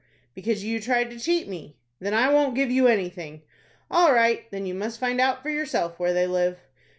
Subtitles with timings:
[0.33, 3.43] "Because you tried to cheat me." "Then I won't give you anything."
[3.91, 4.49] "All right.
[4.49, 6.57] Then you must find out for yourself where they live."